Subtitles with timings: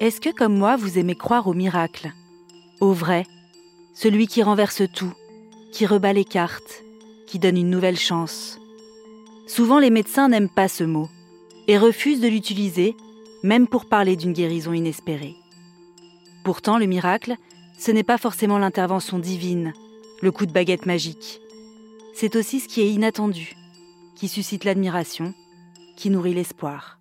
[0.00, 2.12] Est-ce que, comme moi, vous aimez croire au miracle?
[2.80, 3.26] Au vrai
[3.94, 5.12] Celui qui renverse tout,
[5.72, 6.82] qui rebat les cartes,
[7.26, 8.58] qui donne une nouvelle chance
[9.46, 11.08] Souvent, les médecins n'aiment pas ce mot
[11.68, 12.96] et refusent de l'utiliser,
[13.42, 15.34] même pour parler d'une guérison inespérée.
[16.44, 17.34] Pourtant, le miracle,
[17.78, 19.72] ce n'est pas forcément l'intervention divine,
[20.22, 21.40] le coup de baguette magique.
[22.14, 23.54] C'est aussi ce qui est inattendu,
[24.16, 25.34] qui suscite l'admiration,
[25.96, 26.99] qui nourrit l'espoir.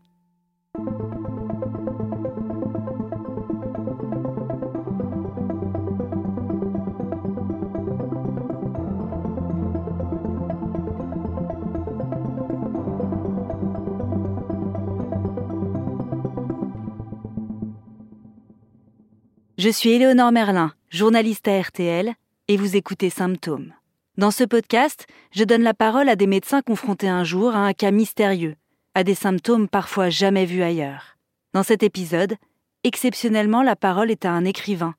[19.59, 22.13] Je suis Éléonore Merlin, journaliste à RTL,
[22.47, 23.73] et vous écoutez Symptômes.
[24.17, 27.73] Dans ce podcast, je donne la parole à des médecins confrontés un jour à un
[27.73, 28.55] cas mystérieux,
[28.99, 31.15] à des symptômes parfois jamais vus ailleurs.
[31.53, 32.35] Dans cet épisode,
[32.83, 34.93] exceptionnellement, la parole est à un écrivain.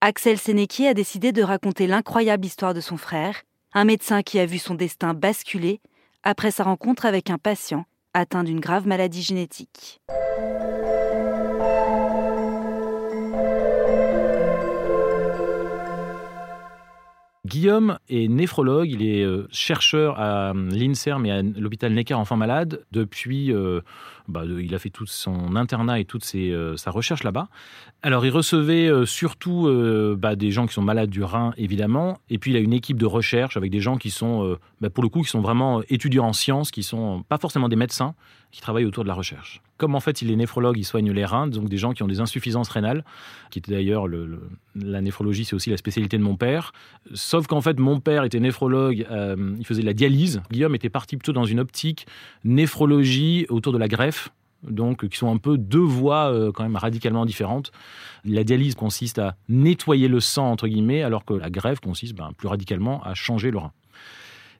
[0.00, 4.46] Axel Sénéquier a décidé de raconter l'incroyable histoire de son frère, un médecin qui a
[4.46, 5.80] vu son destin basculer
[6.24, 7.84] après sa rencontre avec un patient
[8.14, 10.00] atteint d'une grave maladie génétique.
[17.46, 22.36] Guillaume est néphrologue, il est euh, chercheur à euh, l'INSERM et à l'hôpital Necker Enfants
[22.36, 23.82] Malades depuis euh,
[24.26, 27.48] bah, il a fait tout son internat et toute sa recherche là-bas.
[28.02, 29.70] Alors, il recevait surtout
[30.18, 32.18] bah, des gens qui sont malades du rein, évidemment.
[32.28, 35.04] Et puis, il a une équipe de recherche avec des gens qui sont, bah, pour
[35.04, 38.16] le coup, qui sont vraiment étudiants en sciences, qui sont pas forcément des médecins,
[38.50, 39.62] qui travaillent autour de la recherche.
[39.76, 42.08] Comme en fait, il est néphrologue, il soigne les reins, donc des gens qui ont
[42.08, 43.04] des insuffisances rénales,
[43.50, 44.06] qui était d'ailleurs
[44.74, 46.72] la néphrologie, c'est aussi la spécialité de mon père.
[47.14, 49.06] Sauf qu'en fait, mon père était néphrologue,
[49.58, 50.40] il faisait de la dialyse.
[50.50, 52.06] Guillaume était parti plutôt dans une optique
[52.44, 54.30] néphrologie autour de la greffe
[54.62, 57.72] donc qui sont un peu deux voies euh, quand même radicalement différentes.
[58.24, 62.30] La dialyse consiste à nettoyer le sang, entre guillemets, alors que la greffe consiste ben,
[62.36, 63.72] plus radicalement à changer le rein.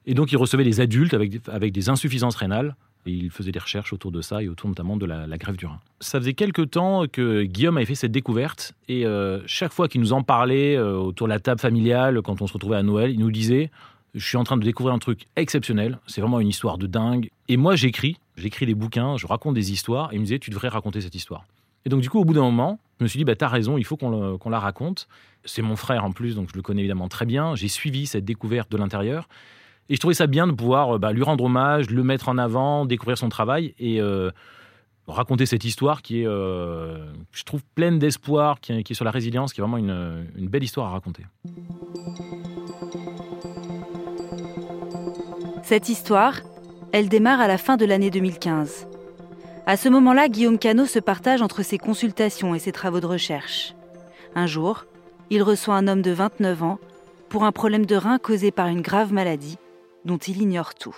[0.07, 2.77] Et donc il recevait des adultes avec, avec des insuffisances rénales,
[3.13, 5.81] il faisait des recherches autour de ça et autour notamment de la, greffe du rein.
[6.01, 10.01] Ça faisait quelques temps que Guillaume avait fait cette découverte, et euh, chaque fois qu'il
[10.01, 13.11] nous en parlait euh, autour de la table familiale, quand on se retrouvait à Noël,
[13.11, 13.71] il nous disait
[14.17, 15.99] je suis en train de découvrir un truc exceptionnel.
[16.07, 17.31] C'est vraiment une histoire de dingue.
[17.49, 18.17] Et moi, j'écris.
[18.37, 20.11] J'écris des bouquins, je raconte des histoires.
[20.11, 21.45] Et il me disait, tu devrais raconter cette histoire.
[21.85, 23.77] Et donc, du coup, au bout d'un moment, je me suis dit, bah, t'as raison,
[23.77, 25.07] il faut qu'on la raconte.
[25.45, 27.55] C'est mon frère en plus, donc je le connais évidemment très bien.
[27.55, 29.29] J'ai suivi cette découverte de l'intérieur.
[29.89, 32.87] Et je trouvais ça bien de pouvoir bah, lui rendre hommage, le mettre en avant,
[32.87, 34.31] découvrir son travail et euh,
[35.07, 39.53] raconter cette histoire qui est, euh, je trouve, pleine d'espoir, qui, est sur la résilience,
[39.53, 41.25] qui est vraiment une, une belle histoire à raconter.
[45.63, 46.41] Cette histoire,
[46.93, 48.89] elle démarre à la fin de l'année 2015.
[49.67, 53.75] À ce moment-là, Guillaume Cano se partage entre ses consultations et ses travaux de recherche.
[54.35, 54.85] Un jour,
[55.31, 56.79] il reçoit un homme de 29 ans
[57.29, 59.59] pour un problème de rein causé par une grave maladie
[60.07, 60.97] dont il ignore tout.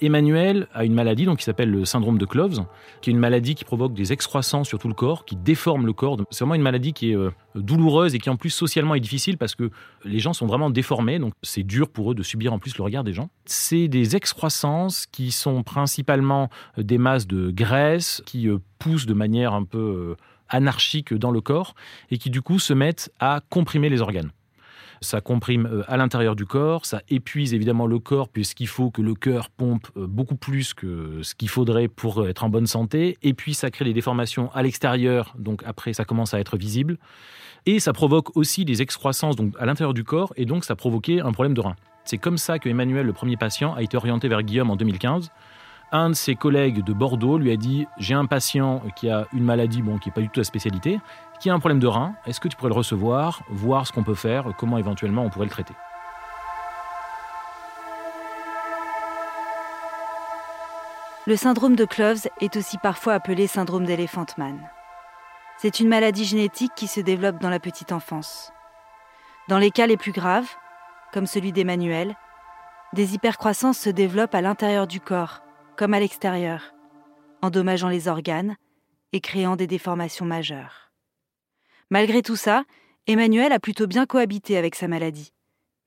[0.00, 2.64] Emmanuel a une maladie donc, qui s'appelle le syndrome de Cloves,
[3.00, 5.92] qui est une maladie qui provoque des excroissances sur tout le corps, qui déforme le
[5.92, 6.18] corps.
[6.30, 9.38] C'est vraiment une maladie qui est euh, douloureuse et qui en plus socialement est difficile
[9.38, 9.70] parce que
[10.04, 12.82] les gens sont vraiment déformés, donc c'est dur pour eux de subir en plus le
[12.82, 13.30] regard des gens.
[13.46, 19.14] C'est des excroissances qui sont principalement euh, des masses de graisse qui euh, poussent de
[19.14, 20.16] manière un peu
[20.48, 21.74] anarchique dans le corps
[22.10, 24.30] et qui du coup se mettent à comprimer les organes
[25.04, 29.02] ça comprime euh, à l'intérieur du corps, ça épuise évidemment le corps puisqu'il faut que
[29.02, 32.66] le cœur pompe euh, beaucoup plus que ce qu'il faudrait pour euh, être en bonne
[32.66, 36.56] santé, et puis ça crée des déformations à l'extérieur, donc après ça commence à être
[36.56, 36.98] visible,
[37.66, 41.20] et ça provoque aussi des excroissances donc à l'intérieur du corps, et donc ça provoquait
[41.20, 41.76] un problème de rein.
[42.04, 45.30] C'est comme ça que Emmanuel, le premier patient, a été orienté vers Guillaume en 2015
[45.94, 49.44] un de ses collègues de Bordeaux lui a dit J'ai un patient qui a une
[49.44, 50.98] maladie bon, qui n'est pas du tout la spécialité,
[51.44, 52.14] qui a un problème de rein.
[52.24, 55.44] Est-ce que tu pourrais le recevoir, voir ce qu'on peut faire, comment éventuellement on pourrait
[55.44, 55.74] le traiter?
[61.26, 64.58] Le syndrome de Cloves est aussi parfois appelé syndrome d'Elephant Man.
[65.58, 68.50] C'est une maladie génétique qui se développe dans la petite enfance.
[69.48, 70.48] Dans les cas les plus graves,
[71.12, 72.16] comme celui d'Emmanuel,
[72.94, 75.42] des hypercroissances se développent à l'intérieur du corps,
[75.76, 76.72] comme à l'extérieur,
[77.42, 78.56] endommageant les organes
[79.12, 80.83] et créant des déformations majeures.
[81.94, 82.64] Malgré tout ça,
[83.06, 85.32] Emmanuel a plutôt bien cohabité avec sa maladie,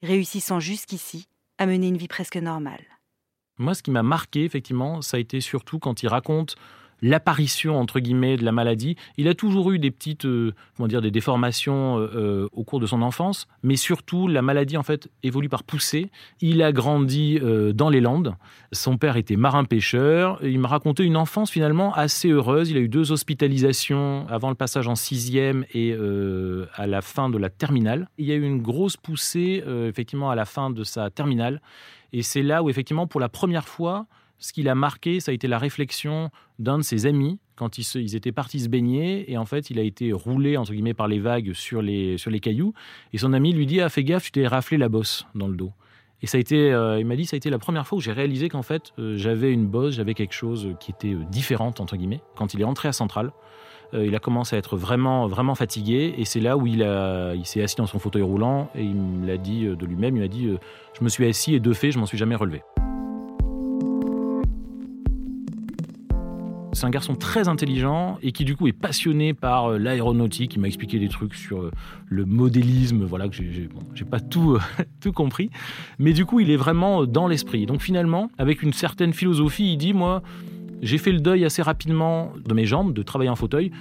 [0.02, 1.28] réussissant jusqu'ici
[1.58, 2.86] à mener une vie presque normale.
[3.58, 6.56] Moi, ce qui m'a marqué, effectivement, ça a été surtout quand il raconte
[7.02, 8.96] l'apparition entre guillemets de la maladie.
[9.18, 12.80] Il a toujours eu des petites, euh, comment dire, des déformations euh, euh, au cours
[12.80, 16.10] de son enfance, mais surtout la maladie en fait évolue par poussée.
[16.42, 17.40] Il a grandi
[17.74, 18.36] dans les Landes.
[18.72, 20.40] Son père était marin-pêcheur.
[20.44, 22.70] Il m'a raconté une enfance finalement assez heureuse.
[22.70, 25.96] Il a eu deux hospitalisations avant le passage en sixième et
[26.76, 28.08] à la fin de la terminale.
[28.18, 31.62] Il y a eu une grosse poussée effectivement à la fin de sa terminale.
[32.14, 34.06] Et c'est là où effectivement pour la première fois
[34.40, 36.30] ce qui l'a marqué, ça a été la réflexion
[36.60, 39.82] d'un de ses amis quand ils, étaient partis se baigner et en fait il a
[39.82, 42.74] été roulé entre guillemets par les vagues sur les, sur les cailloux
[43.14, 45.56] et son ami lui dit ah fais gaffe tu t'es raflé la bosse dans le
[45.56, 45.72] dos.
[46.22, 48.02] Et ça a été euh, il m'a dit ça a été la première fois où
[48.02, 51.80] j'ai réalisé qu'en fait euh, j'avais une bosse j'avais quelque chose qui était euh, différente
[51.80, 52.22] entre guillemets.
[52.36, 53.32] Quand il est entré à Centrale
[53.94, 56.84] il a commencé à être vraiment vraiment fatigué et c'est là où il
[57.46, 60.28] s'est assis dans son fauteuil roulant et il me l'a dit de lui-même il m'a
[60.28, 60.50] dit
[60.92, 62.64] je me suis assis et de fait je m'en suis jamais relevé
[66.78, 70.54] C'est un garçon très intelligent et qui du coup est passionné par euh, l'aéronautique.
[70.54, 71.72] Il m'a expliqué des trucs sur euh,
[72.08, 73.80] le modélisme, voilà que j'ai bon,
[74.12, 74.60] pas tout euh,
[75.02, 75.50] tout compris,
[75.98, 77.66] mais du coup il est vraiment dans l'esprit.
[77.66, 80.22] Donc finalement, avec une certaine philosophie, il dit moi
[80.84, 83.72] j'ai fait le deuil assez rapidement de mes jambes, de travailler en fauteuil.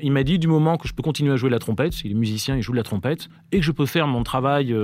[0.00, 2.14] Il m'a dit du moment que je peux continuer à jouer la trompette, il est
[2.14, 4.74] musicien, il joue de la trompette, et que je peux faire mon travail,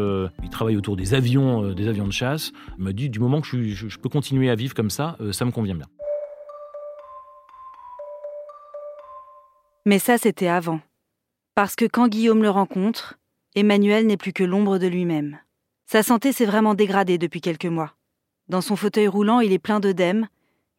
[0.42, 3.46] il travaille autour des avions, des avions de chasse, il m'a dit du moment que
[3.46, 5.86] je, je, peux continuer à vivre comme ça, ça me convient bien.
[9.84, 10.80] Mais ça, c'était avant.
[11.54, 13.18] Parce que quand Guillaume le rencontre,
[13.54, 15.38] Emmanuel n'est plus que l'ombre de lui-même.
[15.86, 17.94] Sa santé s'est vraiment dégradée depuis quelques mois.
[18.48, 20.28] Dans son fauteuil roulant, il est plein d'œdème,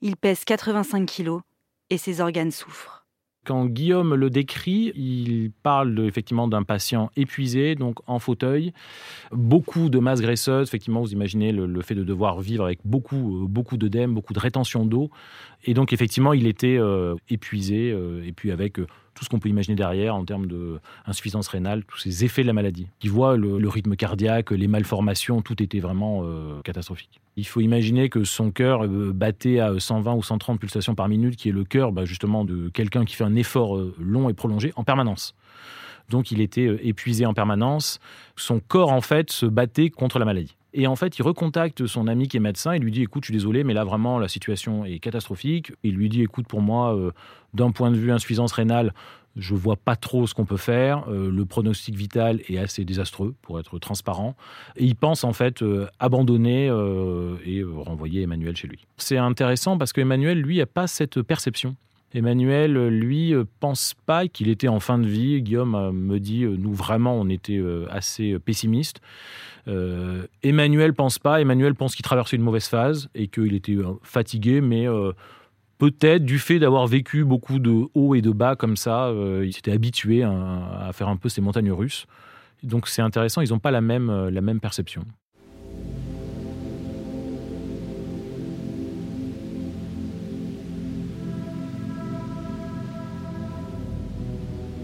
[0.02, 1.42] il pèse 85 kilos
[1.90, 3.04] et ses organes souffrent.
[3.46, 8.72] Quand Guillaume le décrit, il parle effectivement d'un patient épuisé, donc en fauteuil,
[9.34, 10.66] beaucoup de masse graisseuse.
[10.66, 14.40] Effectivement, vous imaginez le, fait de devoir vivre avec beaucoup, euh, beaucoup d'œdème, beaucoup de
[14.40, 15.10] rétention d'eau.
[15.66, 19.50] Et donc, effectivement, il était euh, épuisé, euh, et puis avec tout ce qu'on peut
[19.50, 22.88] imaginer derrière en termes d'insuffisance rénale, tous ces effets de la maladie.
[23.02, 26.26] Il voit le, rythme cardiaque, les malformations, tout était vraiment
[26.64, 27.22] catastrophique.
[27.36, 31.36] Il faut imaginer que son cœur euh, battait à 120 ou 130 pulsations par minute,
[31.36, 34.34] qui est le cœur bah, justement de quelqu'un qui fait un effort euh, long et
[34.34, 35.34] prolongé en permanence.
[36.10, 38.00] Donc il était euh, épuisé en permanence.
[38.36, 40.56] Son corps en fait se battait contre la maladie.
[40.74, 43.28] Et en fait, il recontacte son ami qui est médecin et lui dit Écoute, je
[43.28, 45.72] suis désolé, mais là vraiment la situation est catastrophique.
[45.84, 46.98] Il lui dit Écoute, pour moi,
[47.54, 48.94] d'un point de vue insuffisance rénale,
[49.36, 51.06] je vois pas trop ce qu'on peut faire.
[51.10, 54.36] Euh, le pronostic vital est assez désastreux, pour être transparent.
[54.76, 58.86] Et il pense en fait euh, abandonner euh, et renvoyer Emmanuel chez lui.
[58.98, 61.76] C'est intéressant parce qu'Emmanuel, lui, n'a pas cette perception.
[62.14, 65.42] Emmanuel, lui, pense pas qu'il était en fin de vie.
[65.42, 69.02] Guillaume me dit, nous vraiment, on était assez pessimistes.
[70.44, 71.42] Emmanuel pense pas.
[71.42, 74.88] Emmanuel pense qu'il traversait une mauvaise phase et qu'il était fatigué, mais
[75.84, 79.54] peut-être du fait d'avoir vécu beaucoup de hauts et de bas comme ça, euh, il
[79.54, 82.06] s'était habitué à, faire un peu ces montagnes russes.
[82.64, 85.04] Donc c'est intéressant, ils n'ont pas la même, euh, la même perception.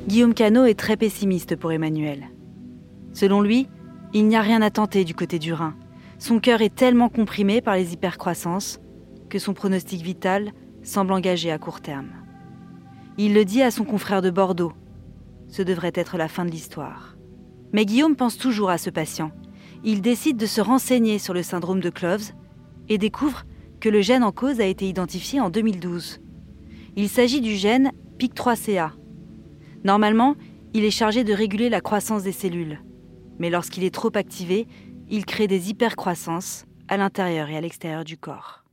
[0.09, 2.31] Guillaume Cano est très pessimiste pour Emmanuel.
[3.13, 3.67] Selon lui,
[4.11, 5.75] il n'y a rien à tenter du côté du Rhin.
[6.17, 8.79] Son cœur est tellement comprimé par les hypercroissances
[9.29, 10.51] que son pronostic vital
[10.81, 12.09] semble engagé à court terme.
[13.19, 14.73] Il le dit à son confrère de Bordeaux.
[15.47, 17.15] Ce devrait être la fin de l'histoire.
[17.71, 19.29] Mais Guillaume pense toujours à ce patient.
[19.83, 22.31] Il décide de se renseigner sur le syndrome de Cloves
[22.87, 23.43] et découvre
[23.79, 26.19] que le gène en cause a été identifié en 2012.
[26.95, 28.93] Il s'agit du gène PIC3CA.
[29.83, 30.35] Normalement,
[30.73, 32.79] il est chargé de réguler la croissance des cellules.
[33.39, 34.67] Mais lorsqu'il est trop activé,
[35.09, 38.63] il crée des hypercroissances à l'intérieur et à l'extérieur du corps.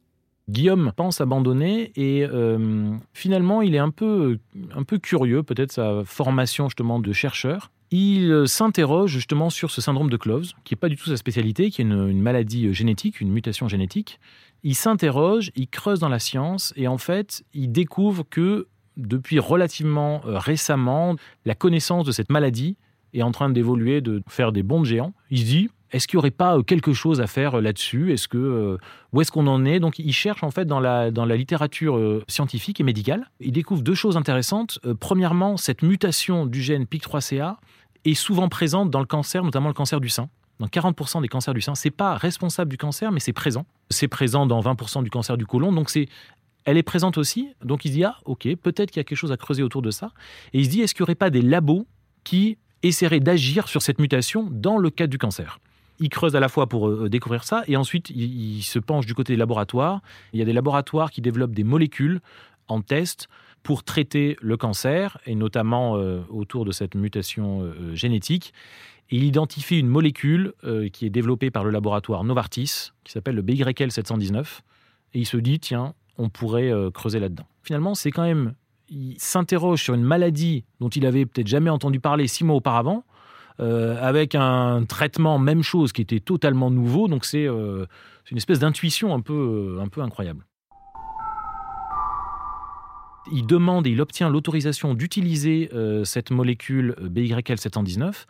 [0.49, 4.39] Guillaume pense abandonner et euh, finalement il est un peu,
[4.75, 7.73] un peu curieux, peut-être sa formation justement de chercheur.
[7.91, 11.71] Il s'interroge justement sur ce syndrome de Cloves, qui n'est pas du tout sa spécialité,
[11.71, 14.19] qui est une, maladie génétique, une mutation génétique.
[14.63, 20.23] Il s'interroge, il creuse dans la science et en fait il découvre que depuis relativement
[20.27, 22.77] euh, récemment, la connaissance de cette maladie
[23.13, 25.13] est en train d'évoluer, de faire des bonds de géants.
[25.31, 28.13] Il se dit, est-ce qu'il n'y aurait pas euh, quelque chose à faire euh, là-dessus?
[28.13, 28.79] Est-ce que
[29.13, 29.81] où est-ce qu'on en est?
[29.81, 33.31] Donc, il cherche en fait dans la dans la littérature scientifique et médicale.
[33.41, 34.79] Il découvre deux choses intéressantes.
[35.01, 37.57] premièrement, cette mutation du gène PIC3CA
[38.05, 40.29] est souvent présente dans le cancer, notamment le cancer du sein.
[40.59, 43.67] Dans 40% des cancers du sein, c'est pas responsable du cancer, mais c'est présent.
[43.91, 46.09] C'est présent dans 20% du cancer du côlon, donc c'est
[46.67, 47.49] elle est présente aussi.
[47.65, 49.81] Donc il se dit ah ok, peut-être qu'il y a quelque chose à creuser autour
[49.81, 50.11] de ça.
[50.53, 51.87] Et il se dit est-ce qu'il n'y aurait pas des labos
[52.25, 55.59] qui essaieraient d'agir sur cette mutation dans le cadre du cancer?
[55.99, 59.15] Il creuse à la fois pour euh, découvrir ça et ensuite il, se penche du
[59.15, 60.03] côté des laboratoires.
[60.35, 62.21] Il y a des laboratoires qui développent des molécules
[62.69, 63.29] en test
[63.63, 68.53] pour traiter le cancer, et notamment euh, autour de cette mutation euh, génétique.
[69.11, 70.53] il identifie une molécule
[70.93, 74.61] qui est développée par le laboratoire Novartis, qui s'appelle le BYL719,
[75.15, 77.47] et il se dit, tiens, on pourrait creuser là-dedans.
[77.63, 78.55] Finalement, c'est quand même,
[78.89, 83.05] il s'interroge sur une maladie dont il avait peut-être jamais entendu parler six mois auparavant,
[83.59, 89.21] avec un traitement, même chose, qui était totalement nouveau, donc c'est une espèce d'intuition un
[89.21, 90.45] peu, un peu incroyable
[93.31, 98.25] il demande et il obtient l'autorisation d'utiliser euh, cette molécule euh, BYL719.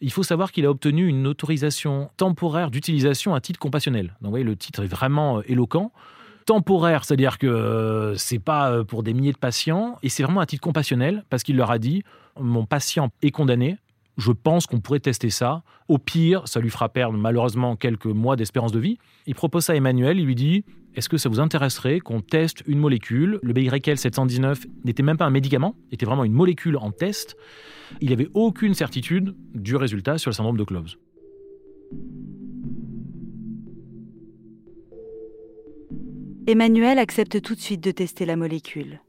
[0.00, 4.06] Il faut savoir qu'il a obtenu une autorisation temporaire d'utilisation à titre compassionnel.
[4.06, 5.92] Donc, vous voyez, le titre est vraiment euh, éloquent.
[6.48, 10.62] Temporaire, c'est-à-dire que c'est pas pour des milliers de patients, et c'est vraiment à titre
[10.62, 12.04] compassionnel, parce qu'il leur a dit
[12.40, 13.76] mon patient est condamné,
[14.16, 15.62] je pense qu'on pourrait tester ça.
[15.88, 18.96] Au pire, ça lui fera perdre malheureusement quelques mois d'espérance de vie.
[19.26, 20.64] Il propose ça à Emmanuel, il lui dit
[20.94, 23.38] Est-ce que ça vous intéresserait qu'on teste une molécule?
[23.42, 27.36] Le BYL 719 n'était même pas un médicament, était vraiment une molécule en test.
[28.00, 30.96] Il n'avait aucune certitude du résultat sur le syndrome de Cloves.
[36.48, 39.02] Emmanuel accepte tout de suite de tester la molécule.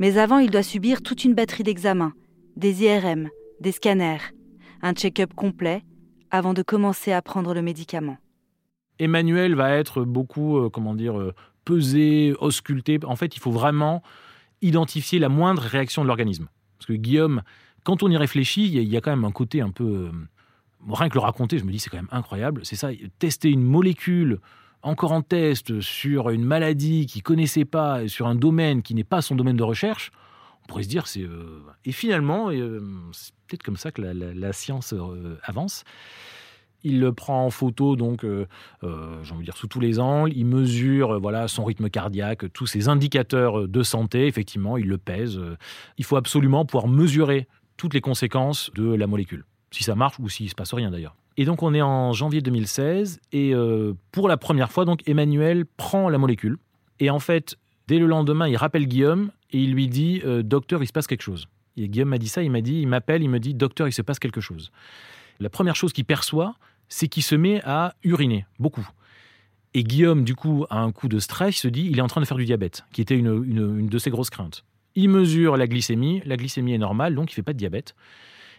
[0.00, 2.14] Mais avant, il doit subir toute une batterie d'examens,
[2.56, 3.28] des IRM,
[3.60, 4.32] des scanners,
[4.80, 5.82] un check-up complet
[6.30, 8.16] avant de commencer à prendre le médicament.
[8.98, 11.34] Emmanuel va être beaucoup, euh, comment dire, euh,
[11.66, 12.98] pesé, ausculté.
[13.04, 14.02] En fait, il faut vraiment
[14.62, 16.48] identifier la moindre réaction de l'organisme.
[16.78, 17.42] Parce que Guillaume,
[17.84, 19.84] quand on y réfléchit, il y, a quand même un côté un peu...
[19.84, 20.10] Euh,
[20.88, 22.62] rien que le raconter, je me dis c'est quand même incroyable.
[22.64, 22.88] C'est ça,
[23.18, 24.40] tester une molécule
[24.82, 29.22] encore en test sur une maladie qu'il connaissait pas, sur un domaine qui n'est pas
[29.22, 30.10] son domaine de recherche,
[30.62, 31.26] on pourrait se dire c'est
[31.84, 32.50] et finalement
[33.12, 34.94] c'est peut-être comme ça que la, science
[35.42, 35.84] avance
[36.84, 38.46] il le prend en photo, donc, euh,
[38.82, 40.32] j'ai envie de dire, sous tous les angles.
[40.34, 44.26] Il mesure, voilà, son rythme cardiaque, tous ses indicateurs de santé.
[44.26, 45.40] Effectivement, il le pèse.
[45.98, 47.46] Il faut absolument pouvoir mesurer
[47.76, 51.16] toutes les conséquences de la molécule, si ça marche ou s'il se passe rien d'ailleurs.
[51.36, 53.54] Et donc, on est en janvier 2016, et
[54.10, 56.58] pour la première fois, donc, Emmanuel prend la molécule.
[57.00, 57.56] Et en fait,
[57.88, 61.22] dès le lendemain, il rappelle Guillaume et il lui dit, docteur, il se passe quelque
[61.22, 61.46] chose.
[61.76, 63.92] Et Guillaume m'a dit ça, il m'a dit, il m'appelle, il me dit, docteur, il
[63.92, 64.70] se passe quelque chose.
[65.40, 66.54] La première chose qu'il perçoit,
[66.88, 68.86] c'est qu'il se met à uriner, beaucoup.
[69.74, 72.06] Et Guillaume, du coup, a un coup de stress, il se dit, il est en
[72.08, 74.64] train de faire du diabète, qui était une, de ses grosses craintes.
[74.94, 77.94] Il mesure la glycémie, la glycémie est normale, donc il fait pas de diabète.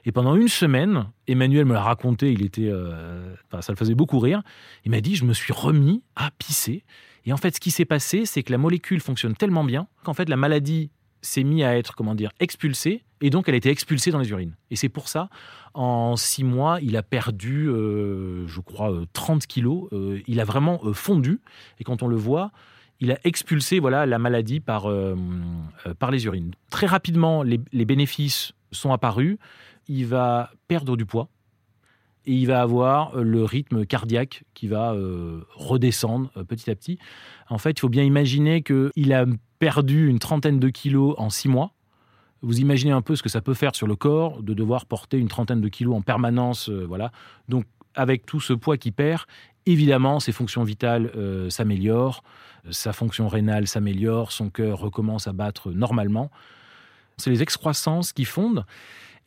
[0.06, 4.20] Et pendant une semaine, Emmanuel me l'a raconté, il était, euh, ça le faisait beaucoup
[4.20, 4.42] rire.
[4.86, 6.84] Il m'a dit, je me suis remis à pisser.
[7.26, 10.14] Et en fait, ce qui s'est passé, c'est que la molécule fonctionne tellement bien qu'en
[10.14, 10.92] fait, la maladie
[11.22, 14.30] s'est mise à être, comment dire, expulsée, et donc elle a été expulsée dans les
[14.30, 14.56] urines.
[14.72, 15.30] Et c'est pour ça,
[15.74, 19.90] en six mois, il a perdu, euh, je crois, 30 euh, kilos.
[20.28, 21.40] Il a vraiment fondu.
[21.80, 22.52] Et quand on le voit,
[23.00, 24.88] il a expulsé voilà, la maladie par,
[26.00, 26.54] par les urines.
[26.70, 29.38] Très rapidement, les, bénéfices sont apparus.
[29.88, 31.30] Il va perdre du poids
[32.26, 34.96] et il va avoir le rythme cardiaque qui va
[35.56, 36.98] redescendre petit à petit.
[37.50, 39.26] En fait, il faut bien imaginer qu'il a
[39.60, 41.74] perdu une trentaine de kilos en six mois.
[42.42, 45.18] Vous imaginez un peu ce que ça peut faire sur le corps de devoir porter
[45.18, 47.14] une trentaine de kilos en permanence, euh, voilà.
[47.48, 49.22] Donc avec tout ce poids qu'il perd,
[49.66, 52.24] évidemment, ses fonctions vitales euh, s'améliorent,
[52.70, 56.30] sa fonction rénale s'améliore, son cœur recommence à battre normalement.
[57.16, 58.66] C'est les excroissances qui fondent.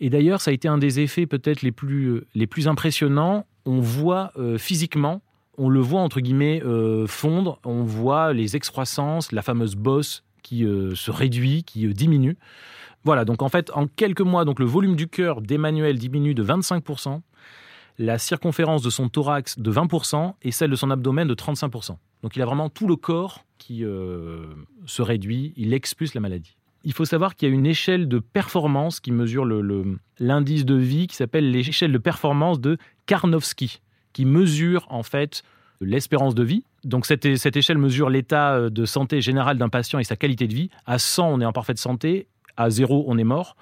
[0.00, 3.46] Et d'ailleurs, ça a été un des effets peut-être les plus, les plus impressionnants.
[3.64, 5.22] On voit euh, physiquement,
[5.58, 6.62] on le voit entre guillemets
[7.06, 12.36] fondre, on voit les excroissances, la fameuse bosse qui se réduit, qui diminue.
[13.04, 16.44] Voilà, donc en fait, en quelques mois, donc le volume du cœur d'Emmanuel diminue de
[16.44, 17.20] 25%,
[17.98, 21.96] la circonférence de son thorax de 20% et celle de son abdomen de 35%.
[22.22, 24.46] Donc il a vraiment tout le corps qui euh,
[24.86, 26.55] se réduit, il expulse la maladie.
[26.86, 29.44] Il faut savoir qu'il y a une échelle de performance qui mesure
[30.20, 35.42] l'indice de vie qui s'appelle l'échelle de performance de Karnowski, qui mesure en fait
[35.80, 36.62] l'espérance de vie.
[36.84, 40.54] Donc cette, cette échelle mesure l'état de santé général d'un patient et sa qualité de
[40.54, 40.70] vie.
[40.86, 43.56] À 100, on est en parfaite santé à zéro, on est mort.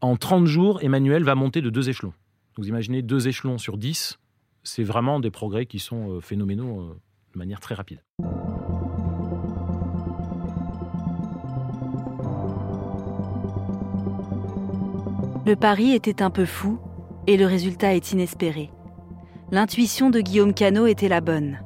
[0.00, 2.14] En 30 jours, Emmanuel va monter de deux échelons.
[2.56, 4.18] Vous imaginez deux échelons sur 10,
[4.62, 7.00] c'est vraiment des progrès qui sont euh, phénoménaux euh,
[7.34, 8.00] de manière très rapide.
[15.46, 16.78] Le pari était un peu fou
[17.26, 18.70] et le résultat est inespéré.
[19.50, 21.60] L'intuition de Guillaume Cano était la bonne.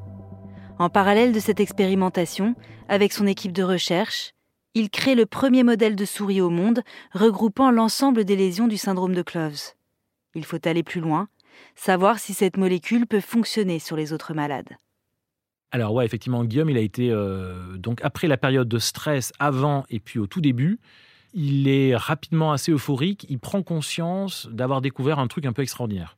[0.81, 2.57] En parallèle de cette expérimentation,
[2.89, 4.33] avec son équipe de recherche,
[4.75, 6.81] il crée le premier modèle de souris au monde
[7.13, 9.75] regroupant l'ensemble des lésions du syndrome de Cloves.
[10.35, 11.29] Il faut aller plus loin,
[11.77, 14.77] savoir si cette molécule peut fonctionner sur les autres malades.
[15.71, 19.85] Alors ouais, effectivement, Guillaume, il a été euh, donc après la période de stress, avant
[19.89, 20.81] et puis au tout début,
[21.35, 23.27] il est rapidement assez euphorique.
[23.29, 26.17] Il prend conscience d'avoir découvert un truc un peu extraordinaire.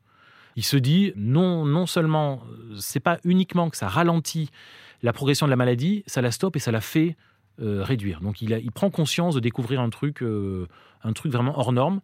[0.57, 2.43] Il se dit non, non seulement
[2.79, 4.50] c'est pas uniquement que ça ralentit
[5.02, 7.17] la progression de la maladie, ça la stoppe et ça la fait
[7.61, 8.21] euh, réduire.
[8.21, 10.67] Donc il, il, prend conscience de découvrir un truc, euh,
[11.02, 12.00] un truc vraiment hors norme.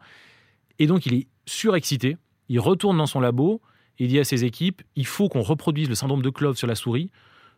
[0.78, 2.16] Et donc il est surexcité.
[2.48, 3.60] Il retourne dans son labo
[3.98, 6.75] et dit à ses équipes il faut qu'on reproduise le syndrome de Clove sur la
[6.75, 7.10] souris.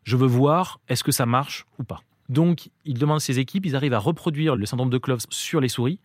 [0.05, 2.01] Je veux voir est-ce que ça marche ou pas?
[2.29, 5.61] Donc il demande à ses équipes, ils arrivent à reproduire le syndrome de Clove sur
[5.61, 6.01] les souris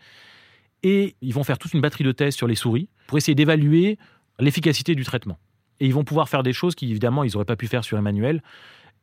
[0.84, 3.98] et ils vont faire toute une batterie de tests sur les souris pour essayer d'évaluer
[4.40, 5.40] l'efficacité du traitement.
[5.80, 7.98] Et ils vont pouvoir faire des choses qui, évidemment, ils n'auraient pas pu faire sur
[7.98, 8.44] Emmanuel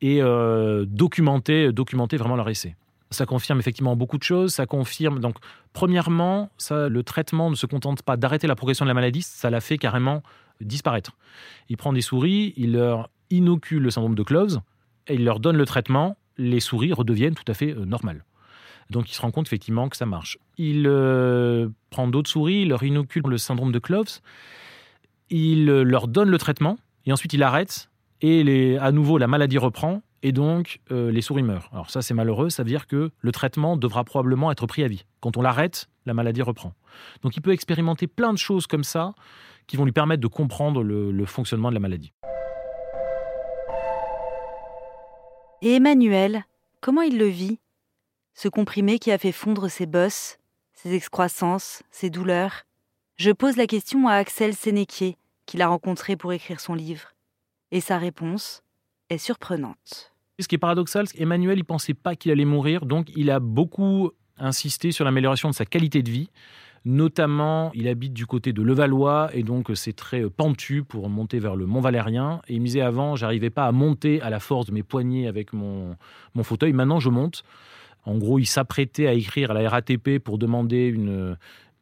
[0.00, 2.76] et euh, documenter, documenter vraiment leur essai.
[3.10, 4.54] Ça confirme effectivement beaucoup de choses.
[4.54, 5.36] Ça confirme, donc,
[5.72, 9.50] premièrement, ça, le traitement ne se contente pas d'arrêter la progression de la maladie, ça
[9.50, 10.22] la fait carrément
[10.60, 11.16] disparaître.
[11.68, 14.60] Il prend des souris, il leur inocule le syndrome de Cloves
[15.08, 16.16] et il leur donne le traitement.
[16.40, 18.24] Les souris redeviennent tout à fait euh, normales.
[18.88, 20.38] Donc il se rend compte effectivement que ça marche.
[20.56, 24.20] Il euh, prend d'autres souris, il leur inocule le syndrome de Cloves,
[25.28, 27.90] il leur donne le traitement et ensuite il arrête
[28.22, 31.68] et à nouveau la maladie reprend et donc euh, les souris meurent.
[31.72, 34.88] Alors ça c'est malheureux, ça veut dire que le traitement devra probablement être pris à
[34.88, 35.04] vie.
[35.20, 36.72] Quand on l'arrête, la maladie reprend.
[37.22, 39.14] Donc il peut expérimenter plein de choses comme ça
[39.68, 42.12] qui vont lui permettre de comprendre le fonctionnement de la maladie.
[45.62, 46.46] Et Emmanuel,
[46.80, 47.58] comment il le vit?
[48.32, 50.38] Ce comprimé qui a fait fondre ses bosses,
[50.72, 52.64] ses excroissances, ses douleurs
[53.16, 57.14] Je pose la question à Axel Sénéquier, qu'il a rencontré pour écrire son livre.
[57.72, 58.62] Et sa réponse
[59.10, 60.14] est surprenante.
[60.38, 63.38] Ce qui est paradoxal, c'est qu'Emmanuel, il pensait pas qu'il allait mourir, donc il a
[63.38, 66.30] beaucoup insisté sur l'amélioration de sa qualité de vie.
[66.86, 71.54] Notamment, il habite du côté de Levallois et donc c'est très pentu pour monter vers
[71.54, 72.40] le Mont Valérien.
[72.48, 75.26] Et il me disait avant, j'arrivais pas à monter à la force de mes poignets
[75.26, 75.96] avec mon,
[76.34, 76.72] mon fauteuil.
[76.72, 77.44] Maintenant, je monte.
[78.04, 81.36] En gros, il s'apprêtait à écrire à la RATP pour demander une,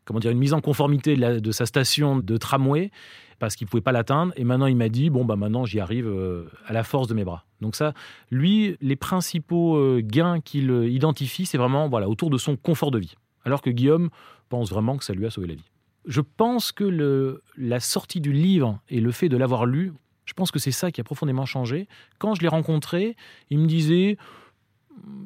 [0.08, 2.90] comment dire, une mise en conformité de, sa station de tramway
[3.38, 4.32] parce qu'il ne pouvait pas l'atteindre.
[4.36, 7.14] Et maintenant, il m'a dit, bon, bah maintenant, j'y arrive euh, à la force de
[7.14, 7.44] mes bras.
[7.60, 7.92] Donc ça,
[8.30, 12.90] lui, les principaux euh, gains qu'il euh, identifie, c'est vraiment voilà, autour de son confort
[12.90, 13.14] de vie.
[13.44, 14.08] Alors que Guillaume
[14.48, 15.70] pense vraiment que ça lui a sauvé la vie.
[16.06, 19.92] Je pense que la sortie du livre et le fait de l'avoir lu,
[20.24, 21.88] je pense que c'est ça qui a profondément changé.
[22.18, 23.16] Quand je l'ai rencontré,
[23.50, 24.16] il me disait,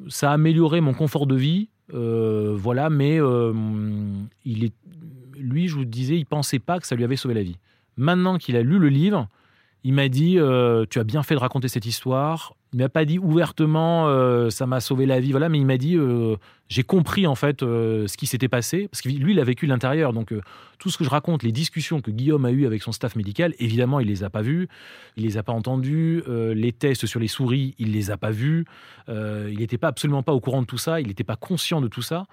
[0.09, 3.53] ça a amélioré mon confort de vie, euh, voilà, mais euh,
[4.45, 4.73] il est,
[5.37, 7.57] lui, je vous disais, il pensait pas que ça lui avait sauvé la vie.
[7.97, 9.27] Maintenant qu'il a lu le livre,
[9.83, 12.55] il m'a dit euh, Tu as bien fait de raconter cette histoire.
[12.73, 15.77] Il m'a pas dit ouvertement euh, Ça m'a sauvé la vie, voilà, mais il m'a
[15.77, 16.35] dit euh,
[16.69, 18.87] J'ai compris en fait ce qui s'était passé.
[18.89, 20.13] Parce que lui, il a vécu l'intérieur.
[20.13, 20.33] Donc,
[20.79, 23.53] tout ce que je raconte, les discussions que Guillaume a eues avec son staff médical,
[23.59, 24.67] évidemment, il les a pas vues,
[25.17, 26.23] il les a pas entendues.
[26.27, 28.65] les tests sur les souris, il les a pas vus.
[29.07, 30.99] il n'était pas absolument pas au courant de tout ça.
[30.99, 32.25] Il n'était pas conscient de tout ça.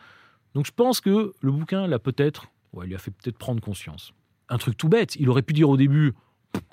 [0.55, 4.13] Donc, je pense que le bouquin l'a peut-être, ouais, lui a fait peut-être prendre conscience
[4.51, 5.17] un truc tout bête.
[5.17, 6.13] Il aurait pu dire au début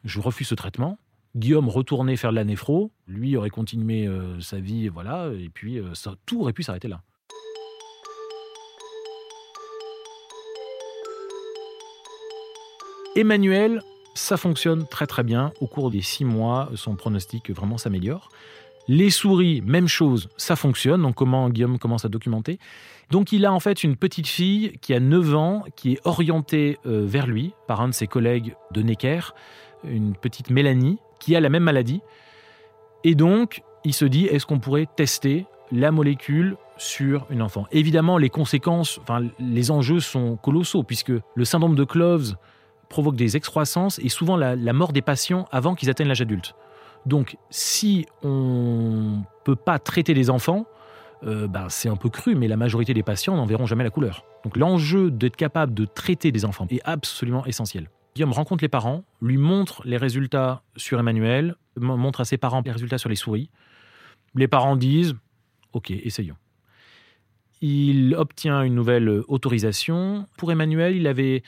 [0.03, 0.97] je refuse ce traitement.
[1.37, 5.77] Guillaume retournait faire de la néphro, lui aurait continué euh, sa vie, voilà, et puis
[5.77, 5.93] euh,
[6.25, 7.03] tout aurait pu s'arrêter là.
[13.15, 13.81] Emmanuel,
[14.15, 15.51] ça fonctionne très très bien.
[15.61, 18.29] Au cours des six mois, son pronostic vraiment s'améliore.
[18.87, 21.03] Les souris, même chose, ça fonctionne.
[21.03, 22.57] Donc comment Guillaume commence à documenter?
[23.11, 26.79] Donc il a en fait une petite fille qui a 9 ans, qui est orientée
[26.85, 29.33] euh, vers lui par un de ses collègues de Necker,
[29.83, 32.01] une petite Mélanie, qui a la même maladie.
[33.03, 37.67] Et donc il se dit, est-ce qu'on pourrait tester la molécule sur une enfant?
[37.71, 42.35] Évidemment, les conséquences, enfin les enjeux sont colossaux, puisque le syndrome de Cloves
[42.89, 46.55] provoque des excroissances et souvent la, mort des patients avant qu'ils atteignent l'âge adulte.
[47.05, 50.65] Donc, si on ne peut pas traiter des enfants,
[51.23, 53.89] euh, ben, c'est un peu cru, mais la majorité des patients n'en verront jamais la
[53.89, 54.25] couleur.
[54.43, 57.89] Donc, l'enjeu d'être capable de traiter des enfants est absolument essentiel.
[58.17, 62.71] Guillaume rencontre les parents, lui montre les résultats sur Emmanuel, montre à ses parents les
[62.71, 63.51] résultats sur les souris.
[64.33, 65.13] Les parents disent
[65.71, 66.35] Ok, essayons.
[67.61, 70.25] Il obtient une nouvelle autorisation.
[70.35, 71.43] Pour Emmanuel, il avait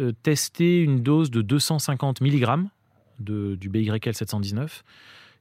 [0.00, 2.66] euh, testé une dose de 250 mg
[3.20, 4.82] de, du BYL 719.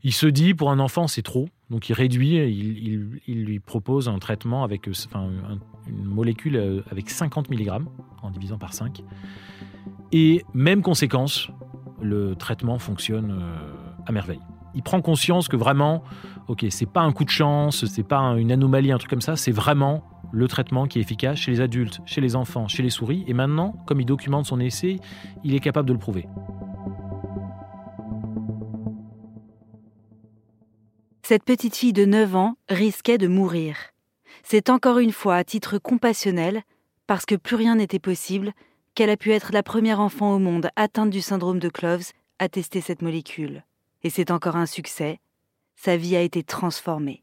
[0.03, 1.49] Il se dit, pour un enfant, c'est trop.
[1.71, 5.31] Donc il réduit, il, il, lui propose un traitement avec enfin,
[5.87, 7.81] une molécule euh, avec 50 mg
[8.21, 9.01] en divisant par 5.
[10.11, 11.49] Et même conséquence,
[12.01, 14.41] le traitement fonctionne euh, à merveille.
[14.75, 16.03] Il prend conscience que vraiment,
[16.47, 19.35] ok, c'est pas un coup de chance, c'est pas une anomalie, un truc comme ça,
[19.35, 22.89] c'est vraiment le traitement qui est efficace chez les adultes, chez les enfants, chez les
[22.89, 23.23] souris.
[23.27, 24.99] Et maintenant, comme il documente son essai,
[25.43, 26.27] il est capable de le prouver.
[31.23, 33.75] Cette petite fille de 9 ans risquait de mourir.
[34.43, 36.61] C'est encore une fois à titre compassionnel,
[37.05, 38.53] parce que plus rien n'était possible,
[38.97, 42.49] qu'elle a pu être la première enfant au monde atteinte du syndrome de Cloves à
[42.49, 43.63] tester cette molécule.
[44.01, 45.19] Et c'est encore un succès.
[45.75, 47.21] Sa vie a été transformée.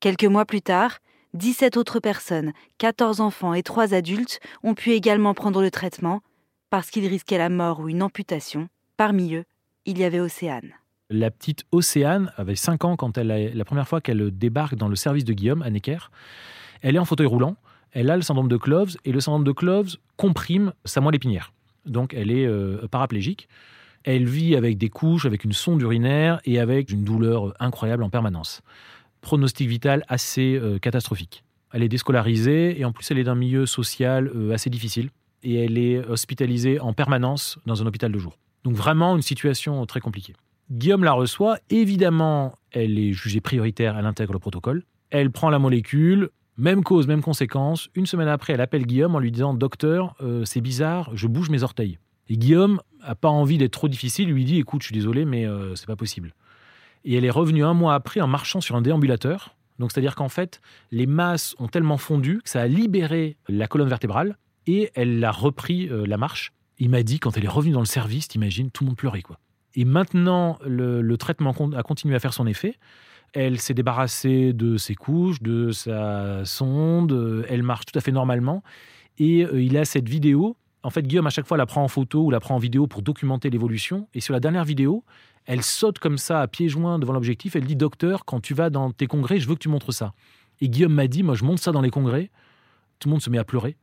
[0.00, 0.98] Quelques mois plus tard,
[1.34, 6.20] 17 autres personnes, 14 enfants et 3 adultes ont pu également prendre le traitement
[6.68, 8.68] parce qu'ils risquaient la mort ou une amputation.
[8.96, 9.44] Parmi eux,
[9.84, 10.72] il y avait Océane.
[11.10, 14.88] La petite Océane avait 5 ans quand elle a, la première fois qu'elle débarque dans
[14.88, 16.10] le service de Guillaume à Necker.
[16.82, 17.54] Elle est en fauteuil roulant,
[17.94, 21.52] elle a le syndrome de Cloves et le syndrome de Cloves comprime sa moelle épinière.
[21.86, 23.48] Donc elle est euh, paraplégique.
[24.02, 28.10] Elle vit avec des couches, avec une sonde urinaire et avec une douleur incroyable en
[28.10, 28.62] permanence.
[29.20, 31.44] Pronostic vital assez euh, catastrophique.
[31.72, 35.10] Elle est déscolarisée et en plus elle est d'un milieu social euh, assez difficile
[35.44, 38.36] et elle est hospitalisée en permanence dans un hôpital de jour.
[38.64, 40.34] Donc vraiment une situation très compliquée.
[40.70, 45.58] Guillaume la reçoit, évidemment elle est jugée prioritaire, elle intègre le protocole, elle prend la
[45.58, 47.88] molécule, même cause, même conséquence.
[47.94, 51.50] Une semaine après, elle appelle Guillaume en lui disant Docteur, euh, c'est bizarre, je bouge
[51.50, 51.98] mes orteils.
[52.28, 55.46] Et Guillaume a pas envie d'être trop difficile, lui dit Écoute, je suis désolé, mais
[55.46, 56.34] euh, c'est pas possible.
[57.04, 59.56] Et elle est revenue un mois après en marchant sur un déambulateur.
[59.78, 60.60] Donc, c'est-à-dire qu'en fait,
[60.92, 65.32] les masses ont tellement fondu que ça a libéré la colonne vertébrale et elle a
[65.32, 66.52] repris euh, la marche.
[66.78, 69.22] Il m'a dit, quand elle est revenue dans le service, t'imagines, tout le monde pleurait.
[69.22, 69.38] quoi.
[69.74, 72.76] Et maintenant, le, traitement a continué à faire son effet.
[73.34, 78.62] Elle s'est débarrassée de ses couches, de sa sonde, elle marche tout à fait normalement.
[79.18, 80.56] Et euh, il a cette vidéo.
[80.84, 82.86] En fait, Guillaume, à chaque fois, la prend en photo ou la prend en vidéo
[82.86, 84.08] pour documenter l'évolution.
[84.14, 85.04] Et sur la dernière vidéo,
[85.46, 87.56] elle saute comme ça à pieds joints devant l'objectif.
[87.56, 90.12] Elle dit Docteur, quand tu vas dans tes congrès, je veux que tu montres ça.
[90.60, 92.30] Et Guillaume m'a dit Moi, je monte ça dans les congrès.
[93.00, 93.76] Tout le monde se met à pleurer.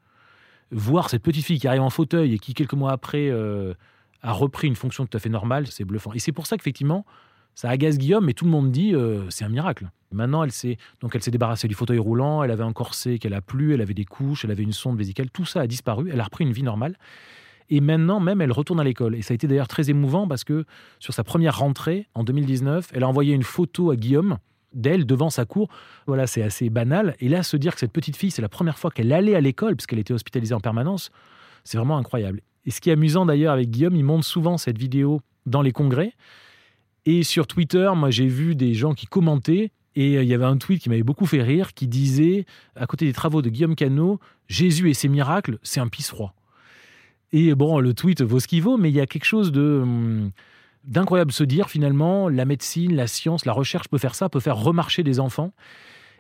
[0.72, 3.74] Voir cette petite fille qui arrive en fauteuil et qui, quelques mois après, euh,
[4.22, 6.14] a repris une fonction tout à fait normale, c'est bluffant.
[6.14, 7.06] Et c'est pour ça qu'effectivement,
[7.56, 9.90] ça agace Guillaume, mais tout le monde dit euh, c'est un miracle.
[10.12, 13.34] Maintenant, elle s'est donc elle s'est débarrassée du fauteuil roulant, elle avait un corset qu'elle
[13.34, 16.10] a plus, elle avait des couches, elle avait une sonde vésicale, tout ça a disparu.
[16.12, 16.98] Elle a repris une vie normale.
[17.70, 19.16] Et maintenant, même, elle retourne à l'école.
[19.16, 20.66] Et ça a été d'ailleurs très émouvant parce que
[21.00, 24.38] sur sa première rentrée en 2019, elle a envoyé une photo à Guillaume
[24.74, 25.70] d'elle devant sa cour.
[26.06, 27.16] Voilà, c'est assez banal.
[27.22, 29.42] Et là, se dire que cette petite fille, c'est la première fois qu'elle allait à
[29.42, 31.12] l'école, puisqu'elle était hospitalisée en permanence,
[31.64, 32.42] c'est vraiment incroyable.
[32.66, 35.72] Et ce qui est amusant d'ailleurs avec Guillaume, il montre souvent cette vidéo dans les
[35.72, 36.14] congrès.
[37.06, 39.72] Et sur Twitter, moi j'ai vu des gens qui commentaient.
[39.96, 42.86] Et euh, il y avait un tweet qui m'avait beaucoup fait rire qui disait, à
[42.86, 46.34] côté des travaux de Guillaume Cano, Jésus et ses miracles, c'est un pisse froid.
[47.34, 49.80] Et bon, le tweet vaut ce qu'il vaut, mais il y a quelque chose de
[49.84, 50.32] hum,
[50.84, 54.58] d'incroyable se dire finalement, la médecine, la science, la recherche peut faire ça, peut faire
[54.58, 55.54] remarcher des enfants.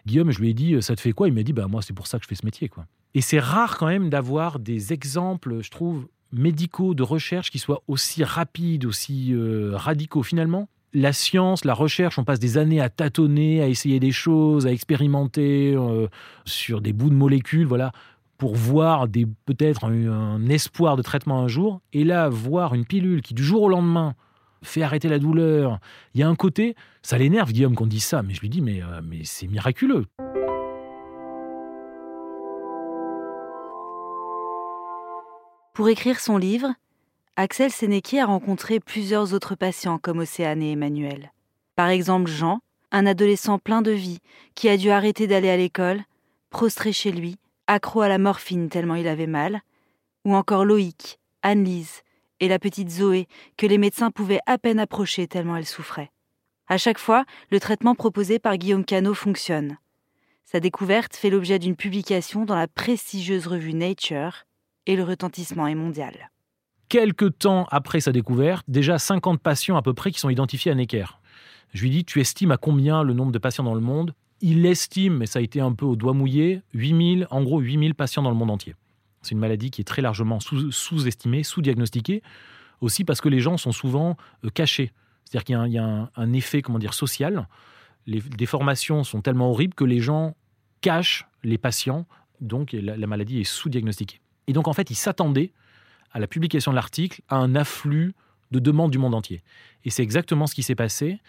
[0.05, 1.27] Guillaume, je lui ai dit, ça te fait quoi?
[1.27, 2.85] Il m'a dit, bah moi c'est pour ça que je fais ce métier, quoi.
[3.13, 7.83] Et c'est rare quand même d'avoir des exemples, je trouve, médicaux de recherche qui soient
[7.87, 10.23] aussi rapides, aussi euh, radicaux.
[10.23, 14.67] Finalement, la science, la recherche, on passe des années à tâtonner, à essayer des choses,
[14.67, 16.07] à expérimenter euh,
[16.45, 17.91] sur des bouts de molécules, voilà,
[18.37, 19.07] pour voir
[19.45, 21.81] peut-être un, espoir de traitement un jour.
[21.93, 24.15] Et là, voir une pilule qui du jour au lendemain
[24.63, 25.79] fait arrêter la douleur,
[26.13, 28.61] il y a un côté, ça l'énerve Guillaume qu'on dise ça, mais je lui dis
[28.61, 30.05] mais, euh, mais c'est miraculeux.
[35.73, 36.73] Pour écrire son livre,
[37.37, 41.31] Axel Sénéquier a rencontré plusieurs autres patients comme Océane et Emmanuel.
[41.77, 42.59] Par exemple Jean,
[42.91, 44.19] un adolescent plein de vie
[44.53, 46.03] qui a dû arrêter d'aller à l'école,
[46.49, 49.61] prostré chez lui, accro à la morphine tellement il avait mal,
[50.25, 52.01] ou encore Loïc, Anne-Lise
[52.41, 56.11] et la petite Zoé que les médecins pouvaient à peine approcher tellement elle souffrait.
[56.67, 59.77] À chaque fois, le traitement proposé par Guillaume Cano fonctionne.
[60.43, 64.45] Sa découverte fait l'objet d'une publication dans la prestigieuse revue Nature
[64.85, 66.31] et le retentissement est mondial.
[66.89, 70.75] Quelques temps après sa découverte, déjà 50 patients à peu près qui sont identifiés à
[70.75, 71.05] Necker.
[71.73, 74.13] Je lui dis, tu estimes à combien le nombre de patients dans le monde?
[74.41, 77.95] Il estime, mais ça a été un peu au doigt mouillé, 8000, en gros 8000
[77.95, 78.75] patients dans le monde entier.
[79.21, 82.23] C'est une maladie qui est très largement sous-estimée, sous-diagnostiquée,
[82.81, 84.91] aussi parce que les gens sont souvent euh, cachés.
[85.23, 87.47] C'est-à-dire qu'il y a, un, un, effet, comment dire, social.
[88.07, 90.35] Les déformations sont tellement horribles que les gens
[90.81, 92.05] cachent les patients,
[92.41, 94.19] donc la maladie est sous-diagnostiquée.
[94.51, 95.53] Et donc, en fait, il s'attendait
[96.11, 98.13] à la publication de l'article à un afflux
[98.51, 99.43] de demandes du monde entier.
[99.85, 101.21] Et c'est exactement ce qui s'est passé.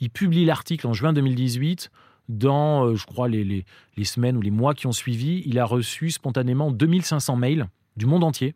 [0.00, 1.90] Il publie l'article en juin 2018.
[2.28, 3.64] Dans, euh, je crois, les,
[3.96, 8.04] les, semaines ou les mois qui ont suivi, il a reçu spontanément 2500 mails du
[8.04, 8.54] monde entier.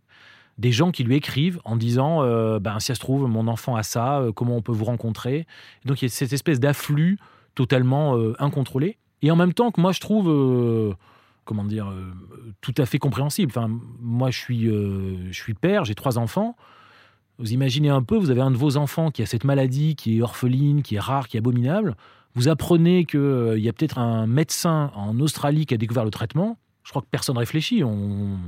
[0.59, 3.77] Des gens qui lui écrivent en disant euh, ben, Si ça se trouve, mon enfant
[3.77, 5.47] a ça, euh, comment on peut vous rencontrer?
[5.87, 7.19] Donc il y a cette espèce d'afflux
[7.55, 8.99] totalement incontrôlé.
[9.23, 10.95] Et en même temps que moi, je trouve
[11.45, 12.13] comment dire, euh,
[12.61, 13.53] tout à fait compréhensible.
[13.55, 16.57] Enfin, moi, je suis, euh, je suis père, j'ai trois enfants.
[17.39, 20.19] Vous imaginez un peu, vous avez un de vos enfants qui a cette maladie, qui
[20.19, 21.97] est orpheline, qui est rare, qui est abominable.
[22.35, 26.57] vous apprenez qu'il y a peut-être un médecin en Australie qui a découvert le traitement,
[26.85, 27.85] je crois que personne réfléchit.
[27.85, 28.39] On,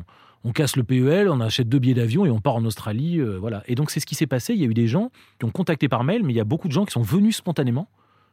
[0.44, 3.18] on casse le PEL, on achète deux billets d'avion et on part en Australie.
[3.18, 3.62] Euh, voilà.
[3.66, 4.52] Et donc c'est ce qui s'est passé.
[4.52, 6.44] Il y a eu des gens qui ont contacté par mail, mais il y a
[6.44, 7.88] beaucoup de gens qui sont venus spontanément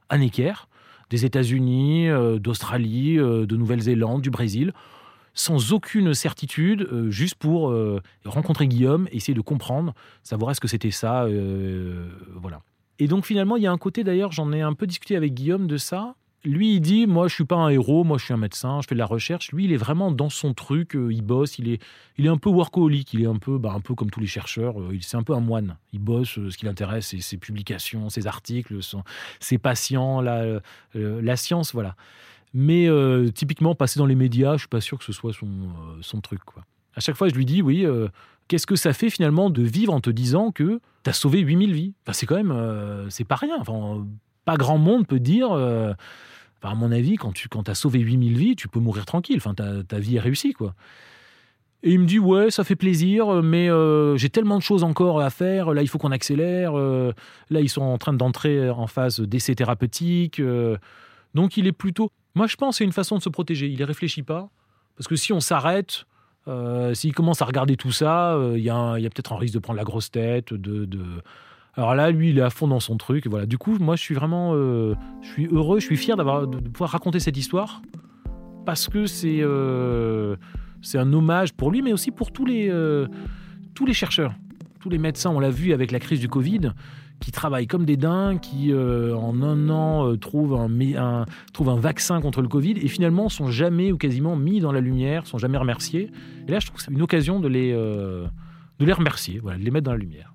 [0.09, 0.67] à Necker,
[1.11, 4.73] des États-Unis, euh, d'Australie, euh, de Nouvelle-Zélande, du Brésil,
[5.33, 7.73] sans aucune certitude, juste pour
[8.25, 9.93] rencontrer Guillaume, essayer de comprendre,
[10.23, 11.25] savoir est-ce que c'était ça.
[12.35, 12.59] voilà.
[12.99, 15.33] Et donc finalement, il y a un côté d'ailleurs, j'en ai un peu discuté avec
[15.33, 18.33] Guillaume de ça lui, il dit Moi, je suis pas un héros, moi, je suis
[18.33, 19.51] un médecin, je fais de la recherche.
[19.51, 21.81] Lui, il est vraiment dans son truc, euh, il bosse, il est,
[22.17, 24.27] il est un peu workaholic, il est un peu, bah, un peu comme tous les
[24.27, 25.77] chercheurs, euh, c'est un peu un moine.
[25.93, 28.79] Il bosse, euh, ce qui l'intéresse, c'est ses publications, ses articles,
[29.39, 30.59] ses patients, la,
[30.93, 31.95] la science, voilà.
[32.53, 32.89] Mais
[33.33, 35.47] typiquement, passer dans les médias, je suis pas sûr que ce soit son,
[36.01, 36.43] son truc.
[36.43, 36.65] Quoi.
[36.95, 37.85] À chaque fois, je lui dis Oui,
[38.49, 41.73] qu'est-ce que ça fait finalement de vivre en te disant que tu as sauvé 8000
[41.73, 41.93] vies?
[42.03, 43.55] Enfin, C'est quand même, c'est pas rien.
[43.59, 44.05] Enfin,
[44.43, 45.55] pas grand monde peut dire
[46.61, 49.37] à mon avis, quand tu quand as sauvé 8000 vies, tu peux mourir tranquille.
[49.37, 50.75] Enfin, ta, ta vie est réussie, quoi.
[51.83, 55.19] Et il me dit ouais, ça fait plaisir, mais euh, j'ai tellement de choses encore
[55.19, 55.73] à faire.
[55.73, 56.77] Là, il faut qu'on accélère.
[56.77, 57.11] Euh,
[57.49, 60.39] là, ils sont en train d'entrer en phase d'essai thérapeutique.
[60.39, 60.77] Euh.
[61.33, 62.11] donc, il est plutôt.
[62.35, 63.67] Moi, je pense c'est une façon de se protéger.
[63.67, 64.49] Il ne réfléchit pas,
[64.95, 66.05] parce que si on s'arrête,
[66.93, 69.77] s'il commence à regarder tout ça, il y a, a peut-être un risque de prendre
[69.77, 71.03] la grosse tête, de, de
[71.75, 73.27] alors là, lui, il est à fond dans son truc.
[73.27, 73.45] Voilà.
[73.45, 76.57] Du coup, moi, je suis vraiment, euh, je suis heureux, je suis fier d'avoir de,
[76.57, 77.81] pouvoir raconter cette histoire
[78.65, 80.35] parce que c'est euh,
[80.81, 83.07] c'est un hommage pour lui, mais aussi pour tous les euh,
[83.73, 84.33] tous les chercheurs,
[84.81, 85.29] tous les médecins.
[85.29, 86.73] On l'a vu avec la crise du Covid,
[87.21, 92.41] qui travaillent comme des dingues, qui en un an trouvent un, trouvent un vaccin contre
[92.41, 96.11] le Covid et finalement sont jamais ou quasiment mis dans la lumière, sont jamais remerciés.
[96.49, 99.63] Et là, je trouve que c'est une occasion de les de les remercier, voilà, de
[99.63, 100.30] les mettre dans la lumière.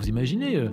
[0.00, 0.70] Vous imaginez euh,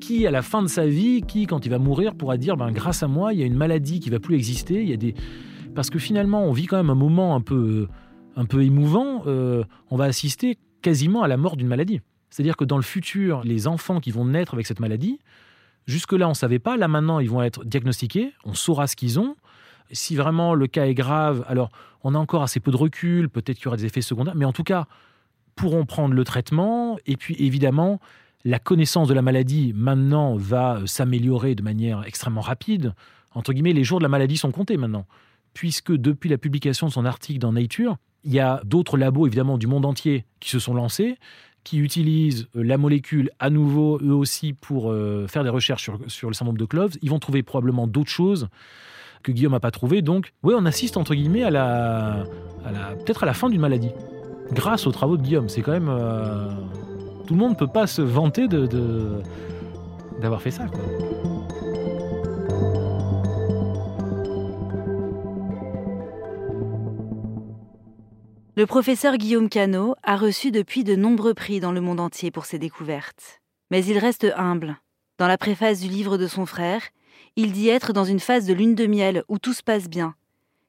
[0.00, 2.72] qui, à la fin de sa vie, qui, quand il va mourir, pourra dire ben,
[2.72, 4.82] grâce à moi, il y a une maladie qui va plus exister.
[4.82, 5.14] Il y a des...
[5.74, 7.88] Parce que finalement, on vit quand même un moment un peu,
[8.36, 9.22] un peu émouvant.
[9.26, 12.00] Euh, on va assister quasiment à la mort d'une maladie.
[12.30, 15.18] C'est-à-dire que dans le futur, les enfants qui vont naître avec cette maladie,
[15.86, 16.76] jusque-là, on ne savait pas.
[16.76, 18.32] Là, maintenant, ils vont être diagnostiqués.
[18.44, 19.36] On saura ce qu'ils ont.
[19.92, 21.70] Si vraiment le cas est grave, alors
[22.02, 23.28] on a encore assez peu de recul.
[23.28, 24.34] Peut-être qu'il y aura des effets secondaires.
[24.34, 24.86] Mais en tout cas,
[25.58, 26.98] pourront prendre le traitement.
[27.06, 28.00] Et puis, évidemment,
[28.44, 32.94] la connaissance de la maladie maintenant va euh, s'améliorer de manière extrêmement rapide.
[33.34, 35.06] Entre guillemets, les jours de la maladie sont comptés maintenant,
[35.54, 39.58] puisque depuis la publication de son article dans Nature, il y a d'autres labos évidemment
[39.58, 41.16] du monde entier qui se sont lancés,
[41.64, 46.28] qui utilisent euh, la molécule à nouveau eux aussi pour euh, faire des recherches sur,
[46.28, 46.96] le syndrome de Cloves.
[47.02, 48.48] Ils vont trouver probablement d'autres choses
[49.22, 50.00] que Guillaume n'a pas trouvées.
[50.00, 52.24] Donc, oui, on assiste entre guillemets à la,
[53.04, 53.90] peut-être à la fin d'une maladie,
[54.52, 55.48] grâce aux travaux de Guillaume.
[55.48, 55.90] C'est quand même
[57.28, 60.64] tout le monde ne peut pas se vanter d'avoir fait ça.
[68.56, 72.46] Le professeur Guillaume Cano a reçu depuis de nombreux prix dans le monde entier pour
[72.46, 73.42] ses découvertes.
[73.70, 74.78] Mais il reste humble.
[75.18, 76.80] Dans la préface du livre de son frère,
[77.36, 80.14] il dit être dans une phase de lune de miel où tout se passe bien.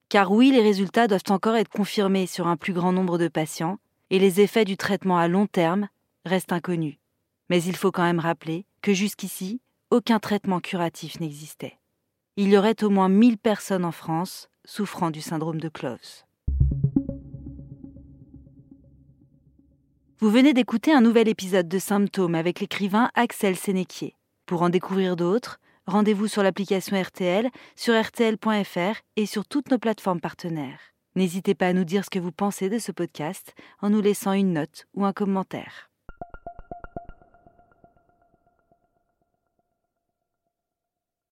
[0.09, 3.77] Car oui, les résultats doivent encore être confirmés sur un plus grand nombre de patients,
[4.09, 5.87] et les effets du traitement à long terme
[6.25, 6.99] reste inconnu.
[7.49, 11.77] Mais il faut quand même rappeler que jusqu'ici, aucun traitement curatif n'existait.
[12.37, 16.25] Il y aurait au moins 1000 personnes en France souffrant du syndrome de Cloves.
[20.19, 24.15] Vous venez d'écouter un nouvel épisode de Symptômes avec l'écrivain Axel Sénéquier.
[24.45, 30.19] Pour en découvrir d'autres, rendez-vous sur l'application RTL, sur rtl.fr et sur toutes nos plateformes
[30.19, 30.79] partenaires.
[31.15, 34.33] N'hésitez pas à nous dire ce que vous pensez de ce podcast en nous laissant
[34.33, 35.88] une note ou un commentaire.